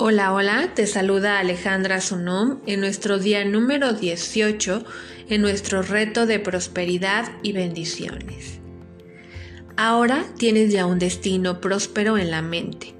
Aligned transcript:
Hola, 0.00 0.32
hola, 0.32 0.74
te 0.76 0.86
saluda 0.86 1.40
Alejandra 1.40 2.00
Sunum 2.00 2.60
en 2.66 2.78
nuestro 2.78 3.18
día 3.18 3.44
número 3.44 3.94
18 3.94 4.84
en 5.28 5.42
nuestro 5.42 5.82
reto 5.82 6.24
de 6.24 6.38
prosperidad 6.38 7.32
y 7.42 7.50
bendiciones. 7.50 8.60
Ahora 9.76 10.24
tienes 10.38 10.70
ya 10.70 10.86
un 10.86 11.00
destino 11.00 11.60
próspero 11.60 12.16
en 12.16 12.30
la 12.30 12.42
mente. 12.42 12.94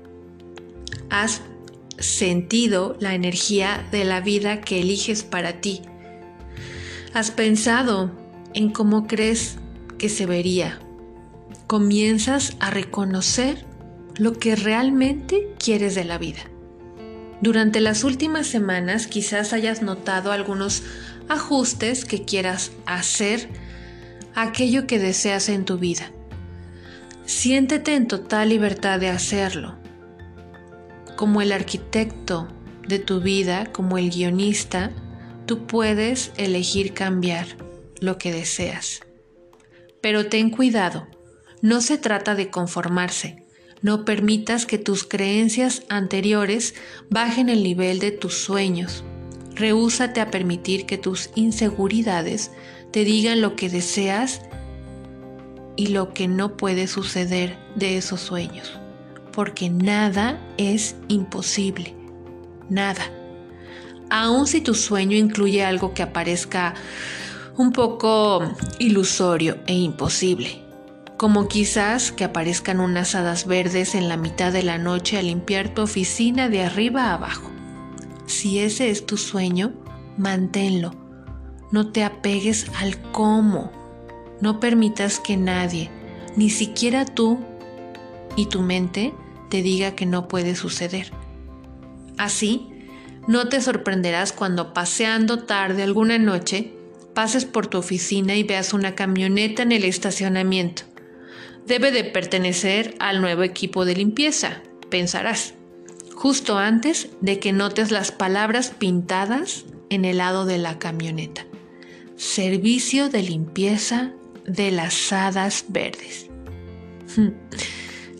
Has 1.08 1.42
sentido 1.98 2.96
la 2.98 3.14
energía 3.14 3.86
de 3.92 4.02
la 4.02 4.20
vida 4.20 4.60
que 4.60 4.80
eliges 4.80 5.22
para 5.22 5.60
ti. 5.60 5.82
Has 7.14 7.30
pensado 7.30 8.10
en 8.54 8.70
cómo 8.70 9.06
crees 9.06 9.58
que 9.98 10.08
se 10.08 10.26
vería. 10.26 10.80
Comienzas 11.68 12.56
a 12.58 12.70
reconocer 12.72 13.64
lo 14.16 14.32
que 14.32 14.56
realmente 14.56 15.54
quieres 15.60 15.94
de 15.94 16.04
la 16.04 16.18
vida. 16.18 16.40
Durante 17.40 17.80
las 17.80 18.02
últimas 18.02 18.46
semanas 18.46 19.06
quizás 19.06 19.52
hayas 19.52 19.80
notado 19.80 20.32
algunos 20.32 20.82
ajustes 21.28 22.04
que 22.04 22.24
quieras 22.24 22.72
hacer 22.84 23.48
aquello 24.34 24.86
que 24.86 24.98
deseas 24.98 25.48
en 25.48 25.64
tu 25.64 25.78
vida. 25.78 26.10
Siéntete 27.26 27.94
en 27.94 28.08
total 28.08 28.48
libertad 28.48 28.98
de 28.98 29.08
hacerlo. 29.08 29.78
Como 31.16 31.40
el 31.40 31.52
arquitecto 31.52 32.48
de 32.88 32.98
tu 32.98 33.20
vida, 33.20 33.66
como 33.66 33.98
el 33.98 34.10
guionista, 34.10 34.90
tú 35.46 35.66
puedes 35.66 36.32
elegir 36.36 36.94
cambiar 36.94 37.46
lo 38.00 38.18
que 38.18 38.32
deseas. 38.32 39.00
Pero 40.00 40.26
ten 40.26 40.50
cuidado, 40.50 41.06
no 41.60 41.80
se 41.80 41.98
trata 41.98 42.34
de 42.34 42.50
conformarse 42.50 43.47
no 43.82 44.04
permitas 44.04 44.66
que 44.66 44.78
tus 44.78 45.04
creencias 45.04 45.82
anteriores 45.88 46.74
bajen 47.10 47.48
el 47.48 47.62
nivel 47.62 47.98
de 48.00 48.10
tus 48.10 48.34
sueños. 48.34 49.04
Rehúsate 49.54 50.20
a 50.20 50.30
permitir 50.30 50.86
que 50.86 50.98
tus 50.98 51.30
inseguridades 51.34 52.50
te 52.90 53.04
digan 53.04 53.40
lo 53.40 53.56
que 53.56 53.68
deseas 53.68 54.42
y 55.76 55.88
lo 55.88 56.12
que 56.12 56.28
no 56.28 56.56
puede 56.56 56.86
suceder 56.86 57.58
de 57.74 57.96
esos 57.96 58.20
sueños. 58.20 58.72
Porque 59.32 59.70
nada 59.70 60.40
es 60.56 60.96
imposible. 61.08 61.94
Nada. 62.68 63.02
Aun 64.10 64.46
si 64.46 64.60
tu 64.60 64.74
sueño 64.74 65.16
incluye 65.16 65.64
algo 65.64 65.94
que 65.94 66.02
aparezca 66.02 66.74
un 67.56 67.72
poco 67.72 68.42
ilusorio 68.78 69.58
e 69.66 69.74
imposible 69.74 70.67
como 71.18 71.48
quizás 71.48 72.12
que 72.12 72.22
aparezcan 72.22 72.78
unas 72.78 73.16
hadas 73.16 73.44
verdes 73.44 73.96
en 73.96 74.08
la 74.08 74.16
mitad 74.16 74.52
de 74.52 74.62
la 74.62 74.78
noche 74.78 75.18
a 75.18 75.22
limpiar 75.22 75.74
tu 75.74 75.82
oficina 75.82 76.48
de 76.48 76.62
arriba 76.62 77.06
a 77.06 77.14
abajo. 77.14 77.50
Si 78.26 78.60
ese 78.60 78.88
es 78.90 79.04
tu 79.04 79.16
sueño, 79.16 79.72
manténlo. 80.16 80.94
No 81.72 81.90
te 81.90 82.04
apegues 82.04 82.70
al 82.78 83.02
cómo. 83.10 83.72
No 84.40 84.60
permitas 84.60 85.18
que 85.18 85.36
nadie, 85.36 85.90
ni 86.36 86.50
siquiera 86.50 87.04
tú 87.04 87.40
y 88.36 88.46
tu 88.46 88.62
mente, 88.62 89.12
te 89.50 89.60
diga 89.60 89.96
que 89.96 90.06
no 90.06 90.28
puede 90.28 90.54
suceder. 90.54 91.10
Así, 92.16 92.70
no 93.26 93.48
te 93.48 93.60
sorprenderás 93.60 94.32
cuando 94.32 94.72
paseando 94.72 95.40
tarde 95.40 95.82
alguna 95.82 96.16
noche, 96.18 96.74
pases 97.12 97.44
por 97.44 97.66
tu 97.66 97.78
oficina 97.78 98.36
y 98.36 98.44
veas 98.44 98.72
una 98.72 98.94
camioneta 98.94 99.64
en 99.64 99.72
el 99.72 99.82
estacionamiento 99.82 100.87
debe 101.68 101.92
de 101.92 102.02
pertenecer 102.02 102.96
al 102.98 103.20
nuevo 103.20 103.42
equipo 103.42 103.84
de 103.84 103.94
limpieza, 103.94 104.62
pensarás, 104.88 105.54
justo 106.14 106.58
antes 106.58 107.10
de 107.20 107.38
que 107.38 107.52
notes 107.52 107.90
las 107.90 108.10
palabras 108.10 108.72
pintadas 108.76 109.66
en 109.90 110.06
el 110.06 110.16
lado 110.16 110.46
de 110.46 110.58
la 110.58 110.78
camioneta. 110.78 111.46
Servicio 112.16 113.10
de 113.10 113.22
limpieza 113.22 114.12
de 114.46 114.70
las 114.70 115.12
hadas 115.12 115.66
verdes. 115.68 116.26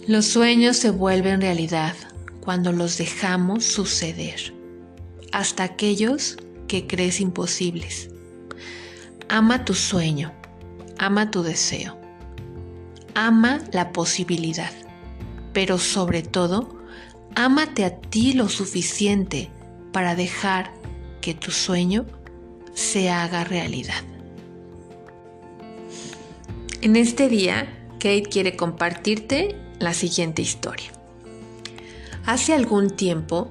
Los 0.06 0.26
sueños 0.26 0.76
se 0.76 0.90
vuelven 0.90 1.40
realidad 1.40 1.94
cuando 2.40 2.72
los 2.72 2.96
dejamos 2.96 3.64
suceder, 3.64 4.54
hasta 5.32 5.64
aquellos 5.64 6.38
que 6.66 6.86
crees 6.86 7.20
imposibles. 7.20 8.08
Ama 9.28 9.66
tu 9.66 9.74
sueño, 9.74 10.32
ama 10.96 11.30
tu 11.30 11.42
deseo 11.42 11.97
ama 13.26 13.60
la 13.72 13.92
posibilidad, 13.92 14.70
pero 15.52 15.78
sobre 15.78 16.22
todo, 16.22 16.78
ámate 17.34 17.84
a 17.84 17.96
ti 17.96 18.32
lo 18.32 18.48
suficiente 18.48 19.50
para 19.92 20.14
dejar 20.14 20.70
que 21.20 21.34
tu 21.34 21.50
sueño 21.50 22.06
se 22.74 23.10
haga 23.10 23.42
realidad. 23.42 24.04
En 26.80 26.94
este 26.94 27.28
día, 27.28 27.66
Kate 27.94 28.22
quiere 28.22 28.54
compartirte 28.54 29.56
la 29.80 29.94
siguiente 29.94 30.40
historia. 30.40 30.92
Hace 32.24 32.54
algún 32.54 32.90
tiempo, 32.90 33.50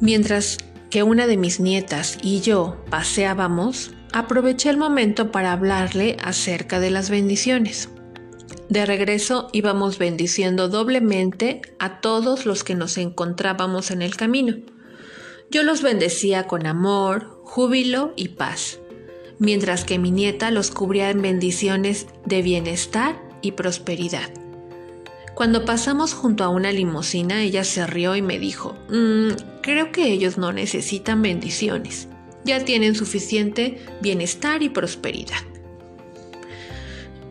mientras 0.00 0.58
que 0.90 1.02
una 1.02 1.26
de 1.26 1.38
mis 1.38 1.60
nietas 1.60 2.18
y 2.22 2.42
yo 2.42 2.84
paseábamos, 2.90 3.92
aproveché 4.12 4.68
el 4.68 4.76
momento 4.76 5.32
para 5.32 5.52
hablarle 5.52 6.18
acerca 6.22 6.78
de 6.78 6.90
las 6.90 7.08
bendiciones. 7.08 7.88
De 8.68 8.84
regreso 8.84 9.48
íbamos 9.52 9.98
bendiciendo 9.98 10.68
doblemente 10.68 11.62
a 11.78 12.00
todos 12.00 12.44
los 12.44 12.64
que 12.64 12.74
nos 12.74 12.98
encontrábamos 12.98 13.90
en 13.90 14.02
el 14.02 14.16
camino. 14.16 14.56
Yo 15.50 15.62
los 15.62 15.80
bendecía 15.80 16.46
con 16.46 16.66
amor, 16.66 17.40
júbilo 17.44 18.12
y 18.14 18.28
paz, 18.28 18.78
mientras 19.38 19.84
que 19.84 19.98
mi 19.98 20.10
nieta 20.10 20.50
los 20.50 20.70
cubría 20.70 21.08
en 21.10 21.22
bendiciones 21.22 22.06
de 22.26 22.42
bienestar 22.42 23.18
y 23.40 23.52
prosperidad. 23.52 24.30
Cuando 25.34 25.64
pasamos 25.64 26.12
junto 26.12 26.44
a 26.44 26.48
una 26.48 26.72
limusina, 26.72 27.42
ella 27.42 27.64
se 27.64 27.86
rió 27.86 28.16
y 28.16 28.22
me 28.22 28.38
dijo, 28.38 28.76
mm, 28.90 29.60
creo 29.62 29.92
que 29.92 30.12
ellos 30.12 30.36
no 30.36 30.52
necesitan 30.52 31.22
bendiciones, 31.22 32.08
ya 32.44 32.64
tienen 32.64 32.94
suficiente 32.94 33.78
bienestar 34.02 34.62
y 34.62 34.68
prosperidad. 34.68 35.38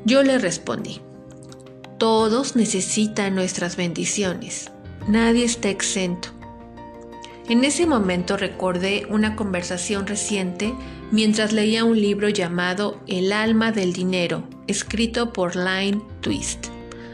Yo 0.05 0.23
le 0.23 0.39
respondí, 0.39 1.01
todos 1.97 2.55
necesitan 2.55 3.33
nuestras 3.33 3.75
bendiciones. 3.75 4.71
Nadie 5.07 5.45
está 5.45 5.69
exento. 5.69 6.29
En 7.49 7.63
ese 7.63 7.87
momento 7.87 8.37
recordé 8.37 9.07
una 9.09 9.35
conversación 9.35 10.05
reciente 10.05 10.73
mientras 11.11 11.53
leía 11.53 11.85
un 11.85 11.99
libro 11.99 12.29
llamado 12.29 12.99
El 13.07 13.31
alma 13.31 13.71
del 13.71 13.93
dinero, 13.93 14.43
escrito 14.67 15.31
por 15.33 15.55
Line 15.55 16.01
Twist, 16.21 16.67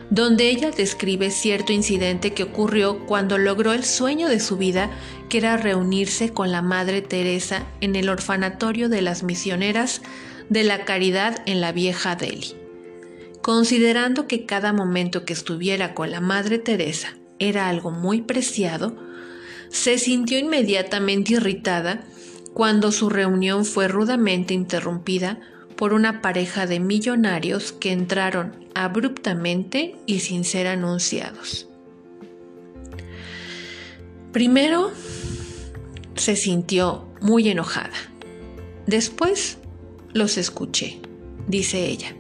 donde 0.10 0.50
ella 0.50 0.72
describe 0.72 1.30
cierto 1.30 1.72
incidente 1.72 2.34
que 2.34 2.44
ocurrió 2.44 3.06
cuando 3.06 3.38
logró 3.38 3.74
el 3.74 3.86
sueño 3.86 4.28
de 4.28 4.40
su 4.40 4.58
vida, 4.58 4.90
que 5.30 5.38
era 5.38 5.56
reunirse 5.56 6.30
con 6.34 6.52
la 6.52 6.62
Madre 6.62 7.02
Teresa 7.02 7.68
en 7.80 7.96
el 7.96 8.10
orfanatorio 8.10 8.90
de 8.90 9.02
las 9.02 9.24
misioneras 9.24 10.02
de 10.50 10.64
la 10.64 10.84
caridad 10.84 11.42
en 11.46 11.62
la 11.62 11.72
vieja 11.72 12.16
Delhi. 12.16 12.63
Considerando 13.44 14.26
que 14.26 14.46
cada 14.46 14.72
momento 14.72 15.26
que 15.26 15.34
estuviera 15.34 15.94
con 15.94 16.12
la 16.12 16.22
Madre 16.22 16.60
Teresa 16.60 17.18
era 17.40 17.68
algo 17.68 17.92
muy 17.92 18.22
preciado, 18.22 18.96
se 19.68 19.98
sintió 19.98 20.40
inmediatamente 20.40 21.34
irritada 21.34 22.06
cuando 22.54 22.94
su 22.94 23.10
reunión 23.10 23.66
fue 23.66 23.90
rudamente 23.90 24.54
interrumpida 24.54 25.42
por 25.76 25.92
una 25.92 26.22
pareja 26.22 26.68
de 26.68 26.80
millonarios 26.80 27.74
que 27.74 27.92
entraron 27.92 28.70
abruptamente 28.76 29.98
y 30.06 30.22
sin 30.22 30.46
ser 30.46 30.68
anunciados. 30.68 31.68
Primero 34.32 34.90
se 36.16 36.38
sintió 36.38 37.10
muy 37.20 37.50
enojada. 37.50 37.98
Después 38.88 39.58
los 40.14 40.38
escuché, 40.38 41.02
dice 41.50 41.88
ella. 41.88 42.16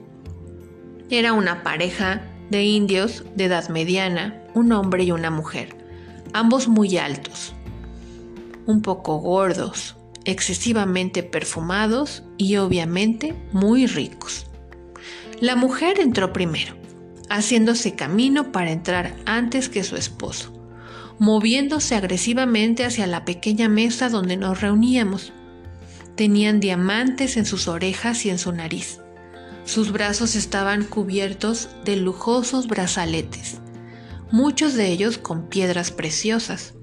Era 1.15 1.33
una 1.33 1.61
pareja 1.61 2.23
de 2.49 2.63
indios 2.63 3.23
de 3.35 3.43
edad 3.43 3.69
mediana, 3.69 4.41
un 4.55 4.71
hombre 4.71 5.03
y 5.03 5.11
una 5.11 5.29
mujer, 5.29 5.75
ambos 6.33 6.67
muy 6.67 6.97
altos, 6.97 7.53
un 8.65 8.81
poco 8.81 9.19
gordos, 9.19 9.95
excesivamente 10.25 11.21
perfumados 11.21 12.23
y 12.39 12.55
obviamente 12.55 13.35
muy 13.51 13.85
ricos. 13.85 14.47
La 15.39 15.55
mujer 15.55 15.99
entró 15.99 16.33
primero, 16.33 16.73
haciéndose 17.29 17.93
camino 17.93 18.51
para 18.51 18.71
entrar 18.71 19.15
antes 19.27 19.69
que 19.69 19.83
su 19.83 19.95
esposo, 19.97 20.51
moviéndose 21.19 21.93
agresivamente 21.93 22.85
hacia 22.85 23.05
la 23.05 23.23
pequeña 23.23 23.69
mesa 23.69 24.09
donde 24.09 24.35
nos 24.35 24.61
reuníamos. 24.61 25.31
Tenían 26.15 26.59
diamantes 26.59 27.37
en 27.37 27.45
sus 27.45 27.67
orejas 27.67 28.25
y 28.25 28.31
en 28.31 28.39
su 28.39 28.51
nariz. 28.51 29.02
Sus 29.65 29.91
brazos 29.91 30.35
estaban 30.35 30.83
cubiertos 30.83 31.69
de 31.85 31.95
lujosos 31.95 32.67
brazaletes, 32.67 33.59
muchos 34.31 34.73
de 34.73 34.87
ellos 34.87 35.17
con 35.17 35.47
piedras 35.47 35.91
preciosas. 35.91 36.73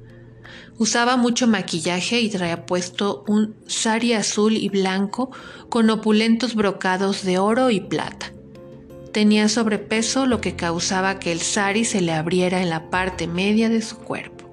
Usaba 0.79 1.19
mucho 1.19 1.47
maquillaje 1.47 2.21
y 2.21 2.31
traía 2.31 2.65
puesto 2.65 3.25
un 3.29 3.55
sari 3.67 4.15
azul 4.15 4.56
y 4.56 4.71
blanco 4.71 5.31
con 5.69 5.91
opulentos 5.91 6.55
brocados 6.55 7.23
de 7.23 7.38
oro 7.38 7.71
y 7.71 7.81
plata. 7.81 8.32
Tenía 9.12 9.49
sobrepeso 9.49 10.25
lo 10.25 10.41
que 10.41 10.56
causaba 10.56 11.19
que 11.19 11.33
el 11.33 11.41
sari 11.41 11.85
se 11.85 12.00
le 12.00 12.12
abriera 12.12 12.62
en 12.62 12.71
la 12.71 12.88
parte 12.88 13.26
media 13.26 13.69
de 13.69 13.83
su 13.83 13.99
cuerpo. 13.99 14.50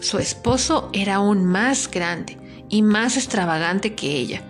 Su 0.00 0.18
esposo 0.18 0.88
era 0.92 1.16
aún 1.16 1.44
más 1.44 1.88
grande 1.90 2.38
y 2.68 2.82
más 2.82 3.16
extravagante 3.16 3.94
que 3.94 4.16
ella. 4.16 4.42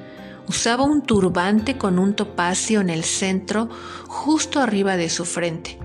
Usaba 0.51 0.83
un 0.83 1.03
turbante 1.03 1.79
con 1.79 2.01
un 2.01 2.15
topacio 2.15 2.81
en 2.81 2.91
el 2.91 3.05
centro 3.05 3.69
justo 4.09 4.59
arriba 4.59 4.97
de 4.97 5.09
su 5.09 5.25
frente, 5.25 5.79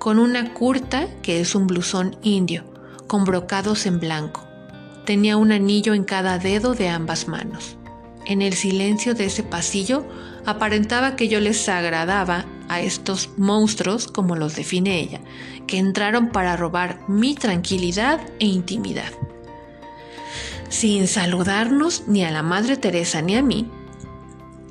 con 0.00 0.18
una 0.18 0.52
curta 0.52 1.06
que 1.22 1.40
es 1.40 1.54
un 1.54 1.68
blusón 1.68 2.16
indio 2.20 2.64
con 3.06 3.22
brocados 3.22 3.86
en 3.86 4.00
blanco. 4.00 4.44
Tenía 5.06 5.36
un 5.36 5.52
anillo 5.52 5.94
en 5.94 6.02
cada 6.02 6.40
dedo 6.40 6.74
de 6.74 6.88
ambas 6.88 7.28
manos. 7.28 7.76
En 8.26 8.42
el 8.42 8.54
silencio 8.54 9.14
de 9.14 9.26
ese 9.26 9.44
pasillo 9.44 10.04
aparentaba 10.44 11.14
que 11.14 11.28
yo 11.28 11.38
les 11.38 11.68
agradaba 11.68 12.46
a 12.68 12.80
estos 12.80 13.30
monstruos, 13.36 14.08
como 14.08 14.34
los 14.34 14.56
define 14.56 14.98
ella, 14.98 15.20
que 15.68 15.78
entraron 15.78 16.30
para 16.30 16.56
robar 16.56 16.98
mi 17.06 17.36
tranquilidad 17.36 18.20
e 18.40 18.46
intimidad. 18.46 19.12
Sin 20.68 21.06
saludarnos 21.06 22.08
ni 22.08 22.24
a 22.24 22.32
la 22.32 22.42
Madre 22.42 22.76
Teresa 22.76 23.22
ni 23.22 23.36
a 23.36 23.42
mí, 23.42 23.70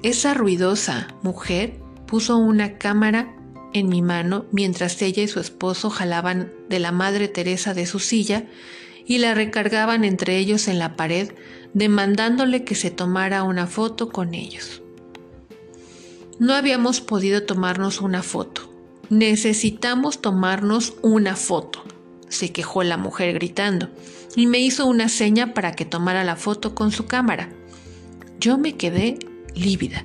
esa 0.04 0.34
ruidosa 0.34 1.08
mujer 1.24 1.80
puso 2.08 2.38
una 2.38 2.78
cámara 2.78 3.36
en 3.74 3.90
mi 3.90 4.02
mano 4.02 4.46
mientras 4.52 5.02
ella 5.02 5.24
y 5.24 5.28
su 5.28 5.40
esposo 5.40 5.90
jalaban 5.90 6.52
de 6.70 6.80
la 6.80 6.92
Madre 6.92 7.28
Teresa 7.28 7.74
de 7.74 7.86
su 7.86 8.00
silla 8.00 8.46
y 9.06 9.18
la 9.18 9.34
recargaban 9.34 10.04
entre 10.04 10.38
ellos 10.38 10.68
en 10.68 10.80
la 10.80 10.96
pared, 10.96 11.34
demandándole 11.74 12.64
que 12.64 12.76
se 12.76 12.92
tomara 12.92 13.44
una 13.44 13.68
foto 13.68 14.10
con 14.10 14.34
ellos. 14.34 14.82
No 16.40 16.54
habíamos 16.54 17.02
podido 17.02 17.44
tomarnos 17.44 18.02
una 18.02 18.24
foto. 18.24 18.72
Necesitamos 19.10 20.22
tomarnos 20.22 20.94
una 21.02 21.36
foto, 21.36 21.84
se 22.30 22.52
quejó 22.52 22.84
la 22.84 22.98
mujer 22.98 23.34
gritando, 23.34 23.90
y 24.36 24.46
me 24.46 24.60
hizo 24.60 24.86
una 24.86 25.10
seña 25.10 25.54
para 25.56 25.74
que 25.74 25.86
tomara 25.86 26.24
la 26.24 26.36
foto 26.36 26.76
con 26.76 26.92
su 26.92 27.08
cámara. 27.08 27.50
Yo 28.40 28.60
me 28.60 28.78
quedé 28.78 29.18
lívida. 29.60 30.04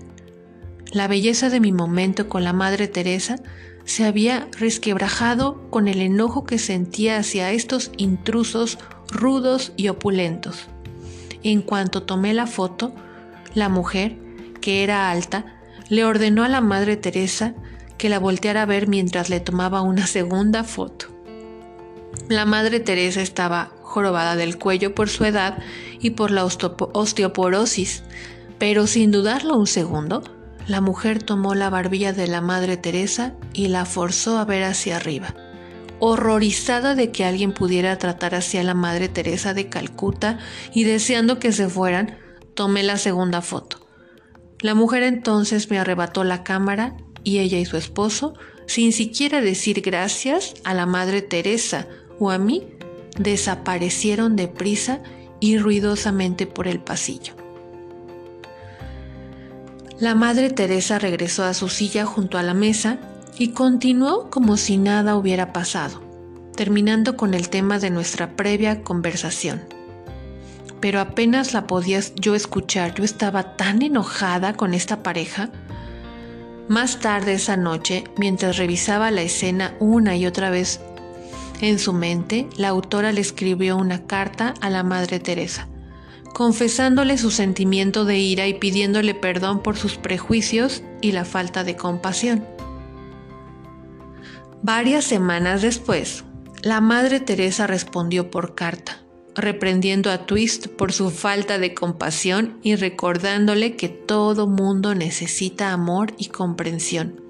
La 0.92 1.08
belleza 1.08 1.48
de 1.48 1.60
mi 1.60 1.72
momento 1.72 2.28
con 2.28 2.44
la 2.44 2.52
Madre 2.52 2.88
Teresa 2.88 3.36
se 3.84 4.04
había 4.04 4.48
resquebrajado 4.58 5.68
con 5.70 5.88
el 5.88 6.00
enojo 6.00 6.44
que 6.44 6.58
sentía 6.58 7.18
hacia 7.18 7.52
estos 7.52 7.90
intrusos 7.96 8.78
rudos 9.08 9.72
y 9.76 9.88
opulentos. 9.88 10.68
En 11.42 11.62
cuanto 11.62 12.02
tomé 12.02 12.32
la 12.32 12.46
foto, 12.46 12.94
la 13.54 13.68
mujer, 13.68 14.16
que 14.60 14.82
era 14.82 15.10
alta, 15.10 15.60
le 15.88 16.04
ordenó 16.04 16.44
a 16.44 16.48
la 16.48 16.60
Madre 16.60 16.96
Teresa 16.96 17.54
que 17.98 18.08
la 18.08 18.18
volteara 18.18 18.62
a 18.62 18.66
ver 18.66 18.88
mientras 18.88 19.28
le 19.28 19.40
tomaba 19.40 19.82
una 19.82 20.06
segunda 20.06 20.64
foto. 20.64 21.06
La 22.28 22.46
Madre 22.46 22.80
Teresa 22.80 23.20
estaba 23.20 23.72
jorobada 23.82 24.36
del 24.36 24.58
cuello 24.58 24.94
por 24.94 25.08
su 25.08 25.24
edad 25.24 25.58
y 26.00 26.10
por 26.10 26.30
la 26.30 26.44
osteoporosis, 26.44 28.02
pero 28.58 28.86
sin 28.86 29.10
dudarlo 29.10 29.56
un 29.56 29.66
segundo, 29.66 30.22
la 30.66 30.80
mujer 30.80 31.22
tomó 31.22 31.54
la 31.54 31.68
barbilla 31.68 32.12
de 32.12 32.26
la 32.26 32.40
Madre 32.40 32.76
Teresa 32.76 33.34
y 33.52 33.68
la 33.68 33.84
forzó 33.84 34.38
a 34.38 34.44
ver 34.44 34.64
hacia 34.64 34.96
arriba. 34.96 35.34
Horrorizada 35.98 36.94
de 36.94 37.12
que 37.12 37.24
alguien 37.24 37.52
pudiera 37.52 37.98
tratar 37.98 38.34
así 38.34 38.58
a 38.58 38.62
la 38.62 38.74
Madre 38.74 39.08
Teresa 39.08 39.54
de 39.54 39.68
Calcuta 39.68 40.38
y 40.72 40.84
deseando 40.84 41.38
que 41.38 41.52
se 41.52 41.68
fueran, 41.68 42.18
tomé 42.54 42.82
la 42.82 42.96
segunda 42.96 43.42
foto. 43.42 43.86
La 44.60 44.74
mujer 44.74 45.02
entonces 45.02 45.70
me 45.70 45.78
arrebató 45.78 46.24
la 46.24 46.42
cámara 46.42 46.96
y 47.22 47.38
ella 47.38 47.58
y 47.58 47.66
su 47.66 47.76
esposo, 47.76 48.34
sin 48.66 48.92
siquiera 48.92 49.40
decir 49.40 49.82
gracias 49.82 50.54
a 50.64 50.72
la 50.72 50.86
Madre 50.86 51.20
Teresa 51.20 51.86
o 52.18 52.30
a 52.30 52.38
mí, 52.38 52.64
desaparecieron 53.18 54.36
deprisa 54.36 55.02
y 55.40 55.58
ruidosamente 55.58 56.46
por 56.46 56.68
el 56.68 56.80
pasillo. 56.80 57.43
La 60.00 60.16
Madre 60.16 60.50
Teresa 60.50 60.98
regresó 60.98 61.44
a 61.44 61.54
su 61.54 61.68
silla 61.68 62.04
junto 62.04 62.36
a 62.36 62.42
la 62.42 62.52
mesa 62.52 62.98
y 63.38 63.48
continuó 63.50 64.28
como 64.28 64.56
si 64.56 64.76
nada 64.76 65.14
hubiera 65.16 65.52
pasado, 65.52 66.02
terminando 66.56 67.16
con 67.16 67.32
el 67.32 67.48
tema 67.48 67.78
de 67.78 67.90
nuestra 67.90 68.34
previa 68.34 68.82
conversación. 68.82 69.62
Pero 70.80 70.98
apenas 70.98 71.52
la 71.54 71.68
podía 71.68 72.00
yo 72.16 72.34
escuchar, 72.34 72.94
yo 72.94 73.04
estaba 73.04 73.56
tan 73.56 73.82
enojada 73.82 74.54
con 74.54 74.74
esta 74.74 75.04
pareja. 75.04 75.50
Más 76.66 76.98
tarde 76.98 77.34
esa 77.34 77.56
noche, 77.56 78.02
mientras 78.18 78.56
revisaba 78.56 79.12
la 79.12 79.22
escena 79.22 79.74
una 79.78 80.16
y 80.16 80.26
otra 80.26 80.50
vez 80.50 80.80
en 81.60 81.78
su 81.78 81.92
mente, 81.92 82.48
la 82.56 82.68
autora 82.68 83.12
le 83.12 83.20
escribió 83.20 83.76
una 83.76 84.06
carta 84.06 84.54
a 84.60 84.70
la 84.70 84.82
Madre 84.82 85.20
Teresa 85.20 85.68
confesándole 86.34 87.16
su 87.16 87.30
sentimiento 87.30 88.04
de 88.04 88.18
ira 88.18 88.46
y 88.48 88.54
pidiéndole 88.54 89.14
perdón 89.14 89.62
por 89.62 89.76
sus 89.78 89.96
prejuicios 89.96 90.82
y 91.00 91.12
la 91.12 91.24
falta 91.24 91.64
de 91.64 91.76
compasión. 91.76 92.44
Varias 94.60 95.04
semanas 95.04 95.62
después, 95.62 96.24
la 96.62 96.80
Madre 96.80 97.20
Teresa 97.20 97.66
respondió 97.66 98.30
por 98.30 98.54
carta, 98.54 99.00
reprendiendo 99.36 100.10
a 100.10 100.26
Twist 100.26 100.66
por 100.66 100.92
su 100.92 101.10
falta 101.10 101.58
de 101.58 101.72
compasión 101.72 102.58
y 102.62 102.74
recordándole 102.74 103.76
que 103.76 103.88
todo 103.88 104.48
mundo 104.48 104.94
necesita 104.94 105.72
amor 105.72 106.14
y 106.18 106.26
comprensión. 106.26 107.20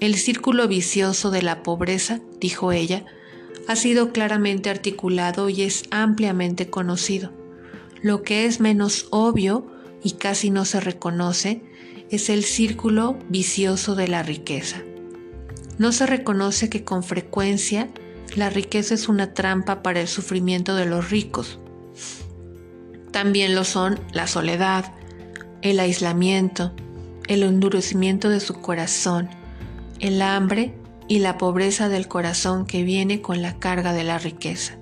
El 0.00 0.16
círculo 0.16 0.66
vicioso 0.66 1.30
de 1.30 1.42
la 1.42 1.62
pobreza, 1.62 2.20
dijo 2.40 2.72
ella, 2.72 3.04
ha 3.68 3.76
sido 3.76 4.10
claramente 4.10 4.68
articulado 4.68 5.48
y 5.48 5.62
es 5.62 5.84
ampliamente 5.90 6.70
conocido. 6.70 7.35
Lo 8.06 8.22
que 8.22 8.46
es 8.46 8.60
menos 8.60 9.08
obvio 9.10 9.66
y 10.00 10.12
casi 10.12 10.50
no 10.50 10.64
se 10.64 10.78
reconoce 10.78 11.64
es 12.08 12.30
el 12.30 12.44
círculo 12.44 13.18
vicioso 13.30 13.96
de 13.96 14.06
la 14.06 14.22
riqueza. 14.22 14.76
No 15.78 15.90
se 15.90 16.06
reconoce 16.06 16.70
que 16.70 16.84
con 16.84 17.02
frecuencia 17.02 17.88
la 18.36 18.48
riqueza 18.48 18.94
es 18.94 19.08
una 19.08 19.34
trampa 19.34 19.82
para 19.82 20.00
el 20.00 20.06
sufrimiento 20.06 20.76
de 20.76 20.86
los 20.86 21.10
ricos. 21.10 21.58
También 23.10 23.56
lo 23.56 23.64
son 23.64 23.98
la 24.12 24.28
soledad, 24.28 24.94
el 25.62 25.80
aislamiento, 25.80 26.76
el 27.26 27.42
endurecimiento 27.42 28.28
de 28.28 28.38
su 28.38 28.60
corazón, 28.60 29.30
el 29.98 30.22
hambre 30.22 30.78
y 31.08 31.18
la 31.18 31.38
pobreza 31.38 31.88
del 31.88 32.06
corazón 32.06 32.66
que 32.66 32.84
viene 32.84 33.20
con 33.20 33.42
la 33.42 33.58
carga 33.58 33.92
de 33.92 34.04
la 34.04 34.18
riqueza. 34.18 34.78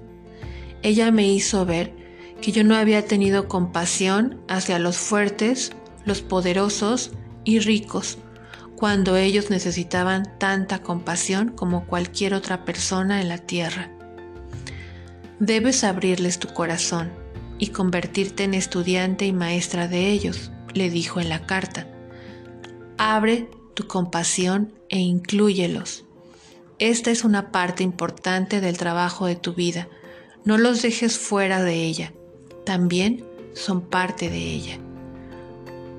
Ella 0.82 1.10
me 1.10 1.26
hizo 1.26 1.64
ver 1.64 2.03
que 2.44 2.52
yo 2.52 2.62
no 2.62 2.76
había 2.76 3.06
tenido 3.06 3.48
compasión 3.48 4.38
hacia 4.48 4.78
los 4.78 4.98
fuertes, 4.98 5.72
los 6.04 6.20
poderosos 6.20 7.12
y 7.42 7.58
ricos, 7.58 8.18
cuando 8.76 9.16
ellos 9.16 9.48
necesitaban 9.48 10.38
tanta 10.38 10.82
compasión 10.82 11.52
como 11.52 11.86
cualquier 11.86 12.34
otra 12.34 12.66
persona 12.66 13.22
en 13.22 13.30
la 13.30 13.38
tierra. 13.38 13.90
Debes 15.40 15.84
abrirles 15.84 16.38
tu 16.38 16.48
corazón 16.48 17.14
y 17.58 17.68
convertirte 17.68 18.44
en 18.44 18.52
estudiante 18.52 19.24
y 19.24 19.32
maestra 19.32 19.88
de 19.88 20.10
ellos, 20.10 20.52
le 20.74 20.90
dijo 20.90 21.20
en 21.20 21.30
la 21.30 21.46
carta. 21.46 21.86
Abre 22.98 23.48
tu 23.72 23.86
compasión 23.86 24.74
e 24.90 24.98
inclúyelos. 24.98 26.04
Esta 26.78 27.10
es 27.10 27.24
una 27.24 27.50
parte 27.50 27.82
importante 27.82 28.60
del 28.60 28.76
trabajo 28.76 29.24
de 29.24 29.36
tu 29.36 29.54
vida. 29.54 29.88
No 30.44 30.58
los 30.58 30.82
dejes 30.82 31.16
fuera 31.16 31.62
de 31.62 31.76
ella 31.76 32.12
también 32.64 33.24
son 33.54 33.82
parte 33.82 34.30
de 34.30 34.38
ella. 34.38 34.78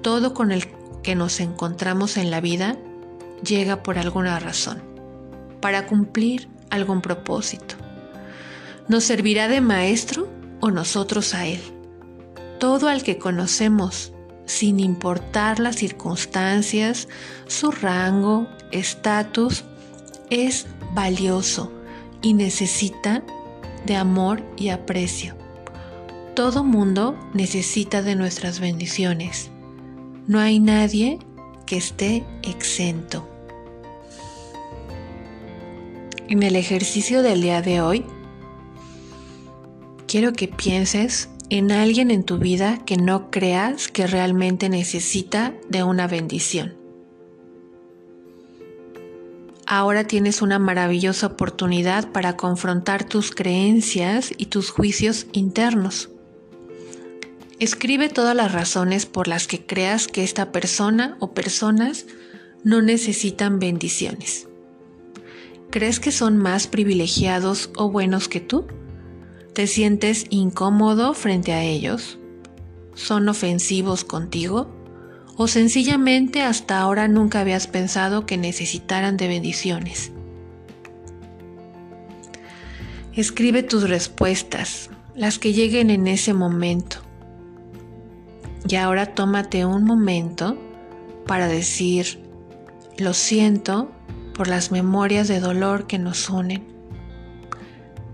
Todo 0.02 0.34
con 0.34 0.52
el 0.52 0.68
que 1.04 1.16
nos 1.16 1.40
encontramos 1.40 2.18
en 2.18 2.32
la 2.32 2.42
vida 2.42 2.78
llega 3.44 3.84
por 3.84 3.98
alguna 3.98 4.40
razón, 4.40 4.82
para 5.62 5.88
cumplir 5.88 6.48
algún 6.70 7.02
propósito. 7.02 7.76
¿Nos 8.88 9.04
servirá 9.04 9.48
de 9.48 9.62
maestro 9.62 10.28
o 10.62 10.72
nosotros 10.72 11.34
a 11.34 11.46
él? 11.46 11.62
Todo 12.60 12.88
al 12.88 13.04
que 13.04 13.18
conocemos, 13.18 14.14
sin 14.46 14.80
importar 14.80 15.60
las 15.60 15.76
circunstancias, 15.76 17.08
su 17.48 17.72
rango, 17.72 18.48
estatus, 18.72 19.64
es 20.30 20.68
valioso 20.94 21.72
y 22.22 22.34
necesita 22.34 23.24
de 23.86 23.96
amor 23.96 24.44
y 24.58 24.70
aprecio. 24.70 25.45
Todo 26.36 26.66
mundo 26.66 27.18
necesita 27.34 28.02
de 28.02 28.18
nuestras 28.18 28.60
bendiciones. 28.60 29.52
No 30.28 30.38
hay 30.38 30.60
nadie 30.60 31.20
que 31.66 31.78
esté 31.78 32.26
exento. 32.44 33.26
En 36.28 36.44
el 36.44 36.58
ejercicio 36.58 37.22
del 37.24 37.42
día 37.42 37.62
de 37.62 37.80
hoy, 37.80 38.06
quiero 40.08 40.34
que 40.34 40.50
pienses 40.50 41.30
en 41.50 41.72
alguien 41.72 42.12
en 42.12 42.26
tu 42.26 42.38
vida 42.38 42.80
que 42.86 42.98
no 42.98 43.32
creas 43.32 43.88
que 43.88 44.06
realmente 44.06 44.68
necesita 44.68 45.54
de 45.70 45.84
una 45.84 46.06
bendición. 46.06 46.76
Ahora 49.66 50.04
tienes 50.04 50.42
una 50.42 50.60
maravillosa 50.60 51.28
oportunidad 51.28 52.12
para 52.12 52.36
confrontar 52.36 53.06
tus 53.06 53.32
creencias 53.32 54.34
y 54.38 54.48
tus 54.48 54.70
juicios 54.70 55.28
internos. 55.32 56.10
Escribe 57.60 58.10
todas 58.10 58.36
las 58.36 58.52
razones 58.52 59.06
por 59.06 59.30
las 59.30 59.48
que 59.48 59.66
creas 59.66 60.08
que 60.08 60.24
esta 60.24 60.52
persona 60.52 61.16
o 61.20 61.34
personas 61.34 62.06
no 62.66 62.82
necesitan 62.82 63.60
bendiciones. 63.60 64.50
¿Crees 65.70 66.02
que 66.02 66.12
son 66.12 66.38
más 66.38 66.68
privilegiados 66.68 67.70
o 67.78 67.90
buenos 67.90 68.28
que 68.28 68.42
tú? 68.42 68.66
¿Te 69.54 69.68
sientes 69.68 70.26
incómodo 70.30 71.14
frente 71.14 71.54
a 71.54 71.64
ellos? 71.64 72.20
¿Son 72.94 73.30
ofensivos 73.30 74.04
contigo? 74.04 74.70
¿O 75.38 75.48
sencillamente 75.48 76.42
hasta 76.42 76.80
ahora 76.80 77.08
nunca 77.08 77.40
habías 77.40 77.68
pensado 77.68 78.26
que 78.26 78.38
necesitaran 78.38 79.16
de 79.16 79.30
bendiciones? 79.30 80.12
Escribe 83.14 83.64
tus 83.64 83.90
respuestas, 83.90 84.90
las 85.16 85.40
que 85.40 85.54
lleguen 85.54 85.90
en 85.90 86.08
ese 86.08 86.34
momento. 86.34 87.05
Y 88.68 88.76
ahora 88.76 89.14
tómate 89.14 89.66
un 89.66 89.84
momento 89.84 90.58
para 91.28 91.48
decir, 91.48 92.20
lo 92.98 93.14
siento 93.14 93.92
por 94.34 94.48
las 94.48 94.72
memorias 94.72 95.28
de 95.28 95.40
dolor 95.40 95.88
que 95.88 96.00
nos 96.00 96.30
unen. 96.30 96.64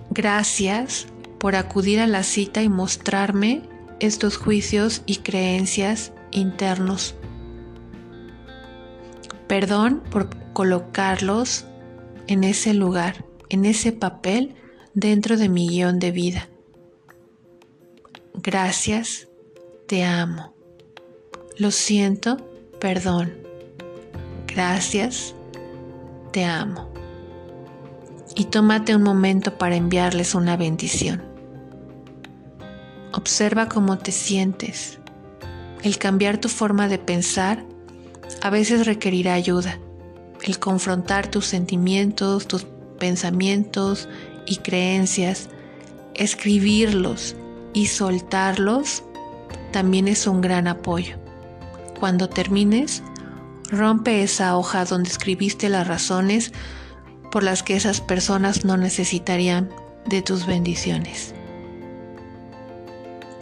Gracias 0.10 1.08
por 1.40 1.56
acudir 1.56 2.00
a 2.00 2.08
la 2.08 2.24
cita 2.24 2.62
y 2.62 2.70
mostrarme 2.70 3.64
estos 4.00 4.38
juicios 4.38 5.04
y 5.06 5.18
creencias 5.18 6.12
internos. 6.32 7.16
Perdón 9.48 10.02
por 10.12 10.30
colocarlos 10.54 11.66
en 12.28 12.44
ese 12.44 12.74
lugar, 12.74 13.26
en 13.50 13.66
ese 13.66 13.92
papel 13.92 14.56
dentro 14.94 15.38
de 15.38 15.50
mi 15.50 15.70
guion 15.70 16.00
de 16.00 16.12
vida. 16.12 16.50
Gracias, 18.34 19.28
te 19.92 20.06
amo. 20.06 20.54
Lo 21.58 21.70
siento, 21.70 22.38
perdón. 22.80 23.34
Gracias, 24.48 25.36
te 26.32 26.46
amo. 26.46 26.90
Y 28.34 28.46
tómate 28.46 28.96
un 28.96 29.04
momento 29.04 29.58
para 29.58 29.76
enviarles 29.76 30.34
una 30.34 30.56
bendición. 30.56 31.22
Observa 33.12 33.68
cómo 33.68 33.98
te 33.98 34.14
sientes. 34.14 34.98
El 35.84 35.98
cambiar 35.98 36.38
tu 36.38 36.48
forma 36.48 36.88
de 36.88 36.98
pensar 36.98 37.66
a 38.42 38.50
veces 38.50 38.86
requerirá 38.86 39.34
ayuda. 39.34 39.78
El 40.42 40.58
confrontar 40.58 41.30
tus 41.30 41.48
sentimientos, 41.48 42.48
tus 42.48 42.66
pensamientos 42.98 44.08
y 44.46 44.56
creencias, 44.56 45.50
escribirlos 46.14 47.36
y 47.74 47.88
soltarlos 47.88 49.04
también 49.72 50.08
es 50.08 50.28
un 50.28 50.42
gran 50.42 50.68
apoyo. 50.68 51.18
Cuando 52.00 52.30
termines, 52.30 53.04
rompe 53.70 54.24
esa 54.24 54.58
hoja 54.58 54.86
donde 54.86 55.10
escribiste 55.10 55.70
las 55.70 55.88
razones 55.88 56.52
por 57.32 57.44
las 57.44 57.64
que 57.64 57.76
esas 57.76 58.02
personas 58.02 58.66
no 58.66 58.78
necesitarían 58.78 59.70
de 60.06 60.22
tus 60.22 60.46
bendiciones. 60.46 61.34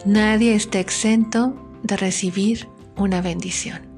Nadie 0.06 0.56
está 0.56 0.80
exento 0.80 1.56
de 1.84 1.98
recibir 1.98 2.70
una 2.96 3.22
bendición. 3.22 3.89